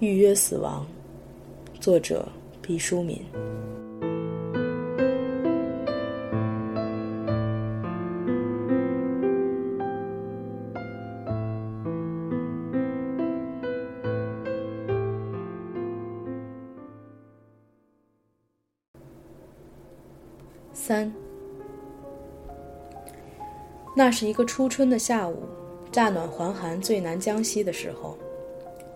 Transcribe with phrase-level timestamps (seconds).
[0.00, 0.86] 预约死亡，
[1.80, 2.28] 作者
[2.62, 3.20] 毕淑敏。
[20.88, 21.12] 三，
[23.94, 25.42] 那是一个初春的下午，
[25.92, 28.16] 乍暖还寒、最难将息的时候。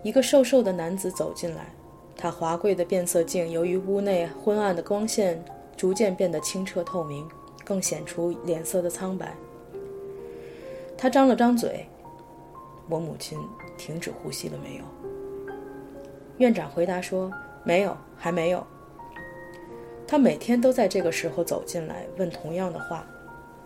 [0.01, 1.71] 一个瘦瘦的男子走进来，
[2.17, 5.39] 他华贵的变色镜由于屋内昏暗的光线，
[5.77, 7.29] 逐渐变得清澈透明，
[7.63, 9.31] 更显出脸色的苍白。
[10.97, 11.85] 他张了张嘴
[12.89, 13.37] ：“我母亲
[13.77, 14.83] 停止呼吸了没有？”
[16.39, 17.31] 院长回答说
[17.63, 18.65] ：“没有，还没有。”
[20.13, 23.03] 他每天都在这个时候走进来，问同样的话，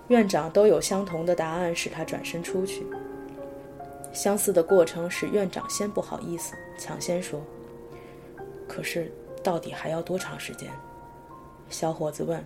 [0.08, 2.88] 院长都有相同的答案，使他转身出去。
[4.14, 7.42] 相似的过程使院长先不好意思，抢先说
[8.66, 9.12] ：“可是，
[9.44, 10.70] 到底还要多长时间？”
[11.70, 12.42] 小伙子问，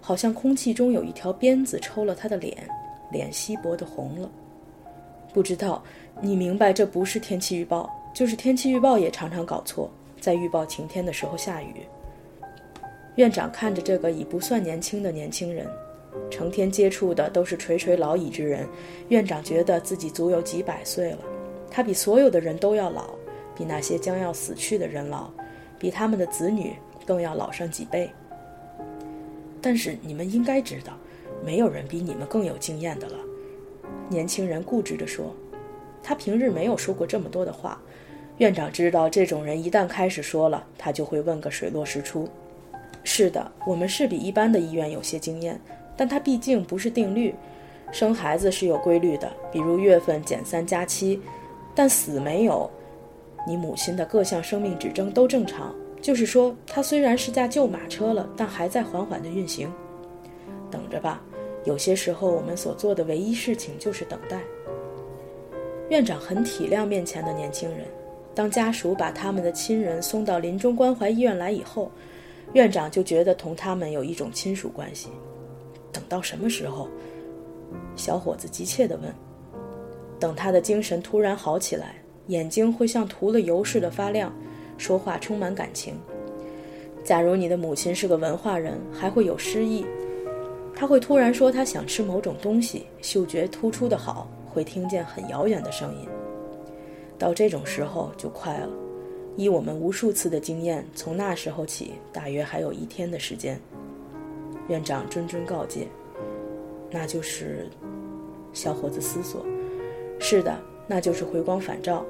[0.00, 2.56] 好像空气中有一条鞭子抽了他的脸，
[3.10, 4.30] 脸稀薄的红了。
[5.34, 5.82] 不知道，
[6.20, 11.84] 你明白这不是天气预报，就是天气预报也常常搞错，在预报晴天的时候下雨。
[13.16, 15.66] 院长看着这个已不算年轻的年轻人。
[16.30, 18.66] 成天接触的都是垂垂老矣之人，
[19.08, 21.18] 院长觉得自己足有几百岁了。
[21.70, 23.10] 他比所有的人都要老，
[23.54, 25.30] 比那些将要死去的人老，
[25.78, 26.72] 比他们的子女
[27.04, 28.10] 更要老上几倍。
[29.60, 30.94] 但是你们应该知道，
[31.44, 33.18] 没有人比你们更有经验的了。
[34.08, 35.34] 年轻人固执地说，
[36.02, 37.80] 他平日没有说过这么多的话。
[38.38, 42.28] 院长知道，这种人一旦开始说了，他就会问个水落石出。
[43.08, 45.58] 是的，我们是比一般的医院有些经验。
[45.96, 47.32] 但它毕竟不是定律，
[47.92, 51.18] 生孩子是有规律的，比如月份减三加七，
[51.72, 52.68] 但死没有。
[53.46, 55.72] 你母亲的各项生命指征都正常，
[56.02, 59.72] 就是说，她虽然是架旧马车了，但还在缓缓地运行。
[60.68, 61.22] 等着吧，
[61.64, 64.40] 有些时候我们所做的唯一事情就是等待。
[65.90, 67.86] 院长很体谅面前的年轻人，
[68.34, 71.90] 当家属把他们的亲人送到临终关怀医院来以后，
[72.52, 75.08] 院长就觉得同他们有一种亲属关系。
[75.92, 76.88] 等到什么时候？
[77.96, 79.12] 小伙子急切地问。
[80.18, 81.96] 等他的精神突然好起来，
[82.28, 84.32] 眼睛会像涂了油似的发亮，
[84.78, 85.94] 说话充满感情。
[87.04, 89.84] 假如你的母亲是个文化人，还会有诗意。
[90.74, 96.08] 他会突然说他想吃某种东西，嗅觉突出的好，会听见很遥远的声音。
[97.18, 98.68] 到这种时候就快了。
[99.36, 103.60] 依我们无数次的经验，从那时候起，大约还有一天的时间。
[104.68, 105.86] 院长谆谆告诫
[106.90, 107.68] ：“那就是。”
[108.54, 109.44] 小伙子思索
[110.18, 112.04] ：“是的，那就是回光返照。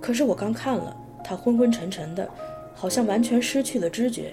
[0.00, 2.30] 可是我刚看了，他昏昏沉沉的，
[2.72, 4.32] 好像完全失去了知觉。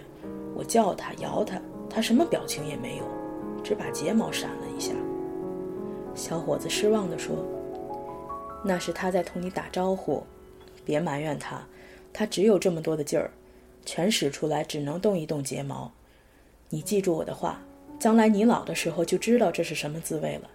[0.53, 1.59] 我叫他，摇他，
[1.90, 3.03] 他什么表情也没有，
[3.63, 4.94] 只把睫毛闪了一下。”
[6.13, 7.35] 小伙子失望地说
[8.63, 10.23] ：“那是他在同你打招呼，
[10.85, 11.66] 别埋怨他，
[12.11, 13.31] 他只有这么多的劲儿，
[13.85, 15.91] 全使出来只能动一动睫毛。”
[16.69, 17.61] 你记住我的话，
[17.99, 20.49] 将来你老的时候就知道这是什么滋味了。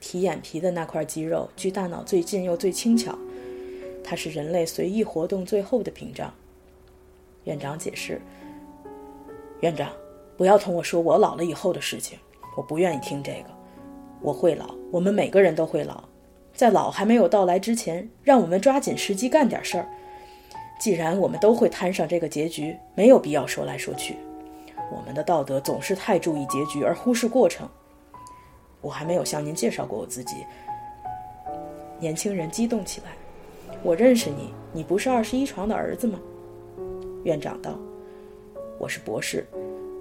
[0.00, 3.16] 提眼皮的那块肌肉距大脑最近又最轻巧，
[4.02, 6.32] 它是人类随意活动最后的屏障。
[7.44, 8.20] 院长解释
[9.60, 9.92] ：“院长，
[10.36, 12.18] 不要同我说我老了以后的事情，
[12.56, 13.50] 我不愿意听这个。
[14.20, 16.02] 我会老，我们每个人都会老，
[16.62, 19.86] 在老还没有到来之前，让我们抓紧时机干点事儿。
[20.78, 24.14] 既然我们都会摊上这个结局，没有必要说来说去。”
[24.94, 27.68] 我们的道德总是太注意结局而忽视过程。
[28.80, 30.36] 我还没有向您介绍过我自己。
[31.98, 33.08] 年轻人激动起来
[33.82, 36.20] ：“我认识你，你不是二十一床的儿子吗？”
[37.26, 37.76] 院长道
[38.78, 39.44] ：“我是博士，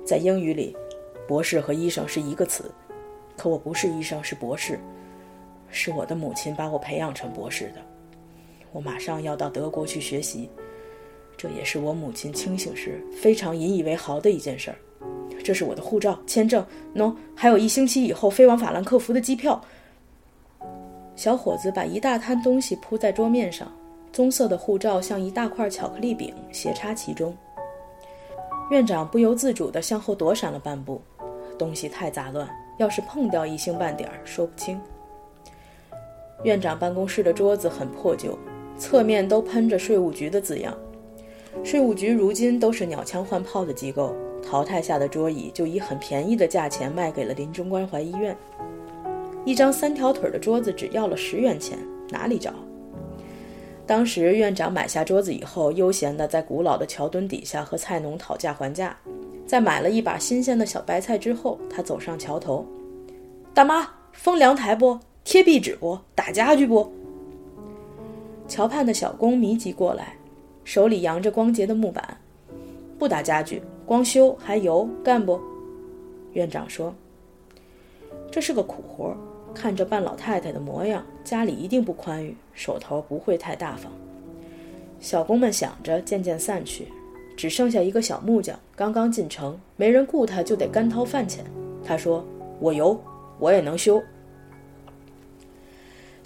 [0.05, 0.77] 在英语里，
[1.27, 2.71] 博士和医生是一个词。
[3.35, 4.79] 可我不是医生，是博士。
[5.71, 7.81] 是我的母亲把我培养成博士的。
[8.71, 10.49] 我马上要到德国去学习。”
[11.37, 14.77] 这也是我母亲清醒时非常引以为豪的一件事儿。
[15.43, 16.63] 这是我的护照、签证，
[16.93, 19.59] 喏，还有一星期以后飞往法兰克福的机票。
[21.15, 23.71] 小伙子把一大摊东西铺在桌面上，
[24.13, 27.35] 棕色的护照像一大块巧克力饼斜插其中。
[28.69, 31.01] 院长不由自主地向后躲闪了半步，
[31.57, 32.47] 东西太杂乱，
[32.77, 34.79] 要是碰掉一星半点儿，说不清。
[36.43, 38.37] 院长办公室的桌子很破旧。
[38.77, 40.75] 侧面都喷着税务局的字样。
[41.63, 48.35] 税务局如今都是鸟枪换炮的机构，淘汰下的桌椅就以很便宜的价钱卖给了临终关怀医院。
[49.45, 51.77] 一张三条腿的桌子只要了十元钱，
[52.09, 52.53] 哪里找？
[53.85, 58.97] 当时院长买下桌子以后，悠闲地在古老的桥墩底下和菜农讨价还价。
[59.45, 62.65] 在买了一把新鲜的小白菜之后，他走上桥头
[63.53, 64.97] ：“大妈，封凉台不？
[65.23, 65.97] 贴壁纸不？
[66.15, 66.91] 打家具不？”
[68.47, 70.15] 桥畔的小工密集过来，
[70.63, 72.17] 手里扬着光洁的木板
[72.99, 75.39] ：“不打家具，光修还油，干不？”
[76.33, 76.93] 院长说
[78.31, 79.15] ：“这是个苦活。”
[79.53, 83.91] 看着半老太太的模样，家里一定不宽裕，手头不会太大方。
[85.01, 86.87] 小工们想着，渐渐散去，
[87.35, 91.43] 只剩下一个小木匠，刚刚进城，没人雇他，就得干掏饭钱。
[91.83, 92.25] 他说
[92.61, 92.97] ：“我油，
[93.39, 94.01] 我也能修。”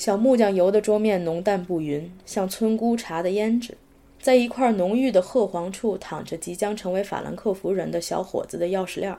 [0.06, 3.76] 小木匠油的桌面浓淡不匀，像村姑茶的胭脂。
[4.22, 9.18] 在一块浓郁的褐黄处，躺着即将成为法兰克福人的小伙子的钥匙链，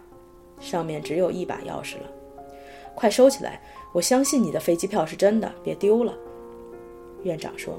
[0.60, 2.08] 上面只有一把钥匙了。
[2.94, 3.60] 快收起来！
[3.92, 6.14] 我相信你的飞机票是真的，别丢了。
[7.24, 7.76] 院长说：“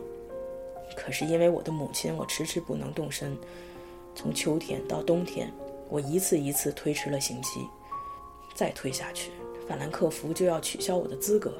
[0.93, 3.37] 可是因为我的母亲，我迟迟不能动身。
[4.15, 5.49] 从秋天到冬天，
[5.87, 7.61] 我一次一次推迟了刑期。
[8.53, 9.31] 再推下去，
[9.65, 11.53] 法兰克福就要取消我的资格。”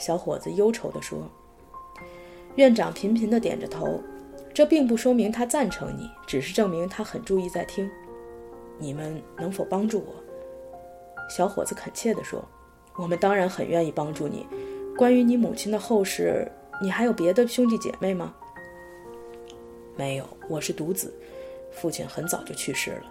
[0.00, 1.30] 小伙子忧愁地说。
[2.56, 4.00] 院长频频地点着头，
[4.52, 7.88] 这并不说明他赞成你，只是证明他很注意在听。
[8.78, 10.14] 你们能否帮助我？
[11.28, 12.42] 小伙子恳切地说。
[12.96, 14.44] 我们当然很愿意帮助你。
[14.98, 16.50] 关于你母亲的后事，
[16.82, 18.34] 你还有别的兄弟姐妹吗？
[19.96, 21.14] 没有，我是独子，
[21.70, 23.04] 父亲很早就去世了。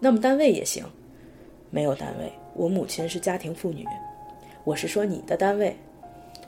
[0.00, 0.84] 那么单位也行。
[1.70, 3.86] 没有单位，我母亲是家庭妇女。
[4.64, 5.76] 我是说你的单位，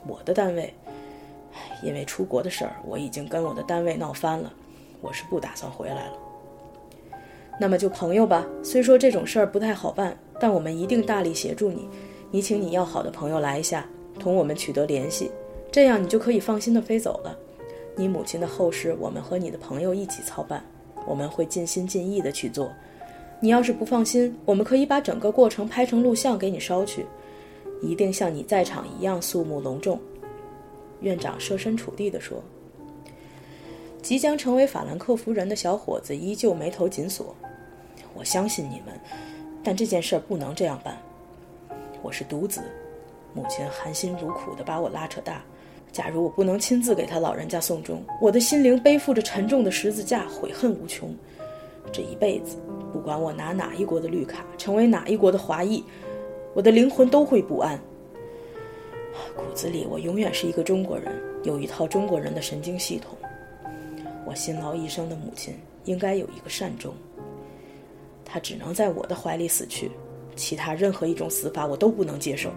[0.07, 0.73] 我的单位，
[1.83, 4.53] 因为出国的事儿，我已经跟我的单位闹翻了，
[5.01, 6.13] 我是不打算回来了。
[7.59, 8.45] 那么就朋友吧。
[8.63, 11.89] 虽说这种事儿不太好办，但我们一定大力协助你。
[12.31, 13.85] 你请你要好的朋友来一下，
[14.17, 15.31] 同我们取得联系，
[15.71, 17.37] 这样你就可以放心的飞走了。
[17.95, 20.63] 你母亲的后事，我们和你的朋友一起操办，
[21.05, 22.71] 我们会尽心尽意的去做。
[23.39, 27.05] 你要是不放心，我们可以把整个过程拍成录像给你捎去，
[27.85, 29.99] 一定像你在场一样肃穆隆重。
[31.01, 32.41] 院长设身处地地说。
[34.01, 37.35] 即将成为法兰克福人的小伙子依旧眉头紧锁。
[38.13, 38.99] 我相信你们，
[39.63, 40.95] 但这件事儿不能这样办。
[42.03, 42.61] 我是独子，
[43.33, 45.43] 母亲含辛茹苦地把我拉扯大。
[45.91, 51.09] 假如我不能亲自给他老人家送终，我的心灵背负着沉重的十字架，悔恨无穷。
[51.91, 52.57] 这一辈子，
[52.93, 55.83] 不管我拿哪一国的绿卡，成为哪一国的华裔，
[56.55, 57.77] 我的灵魂都会不安。
[59.35, 61.13] 骨子里，我永远是一个中国人，
[61.43, 63.17] 有一套中国人的神经系统。
[64.25, 65.53] 我辛劳一生的母亲
[65.83, 66.93] 应该有一个善终，
[68.23, 69.91] 她只能在我的怀里死去。
[70.37, 72.49] 其他任何一种死法我都不能接受。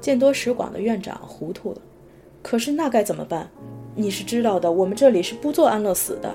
[0.00, 1.78] 见多识广的院长糊涂了，
[2.42, 3.50] 可是那该怎么办？
[3.94, 6.34] 你是知道的，我们这里是不做安乐死的。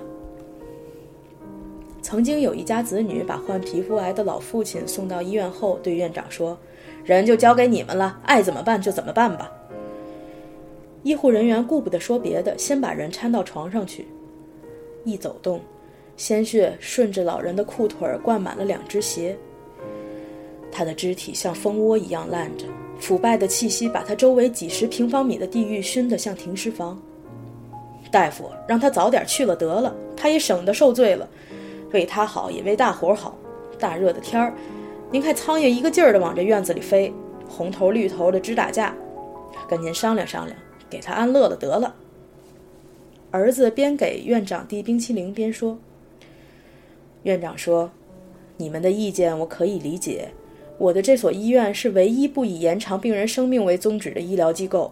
[2.09, 6.57] 曾经有一家子女把患皮肤癌的老父亲送到医院后，对院长说
[7.05, 9.51] ：“人就交给你们了，爱怎么办就怎么办吧。”
[11.03, 14.07] 医护人员顾不得说别的，先把人搀到床上去，
[15.03, 15.61] 一走动。
[16.17, 19.37] 鲜血顺着老人的裤腿儿灌满了两只鞋。
[20.71, 22.65] 他的肢体像蜂窝一样烂着，
[22.99, 26.99] 腐败的气息把他周围几十平方米的地狱熏得像停尸房。
[28.09, 31.29] 大夫让他早点去了得了，他也省得受罪了，
[31.91, 33.37] 为他好也为大伙儿好。
[33.77, 34.53] 大热的天儿，
[35.11, 37.13] 您看苍蝇一个劲儿的往这院子里飞，
[37.47, 38.93] 红头绿头的直打架，
[39.69, 40.57] 跟您商量商量，
[40.89, 41.95] 给他安乐了得了。
[43.31, 45.77] 儿子边给院长递冰淇淋边说。
[47.23, 47.91] 院长说
[48.57, 50.29] ：“你们的意见我可以理解。
[50.77, 54.91] 我的这所医院是唯一不以延长病人生命为宗旨的医疗机构，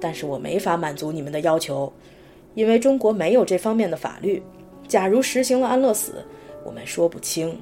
[0.00, 1.92] 但是我没法满足你们的要求，
[2.54, 4.42] 因为中国没有这方面的法律。
[4.88, 6.24] 假如实行了安乐死，
[6.64, 7.58] 我们说不清。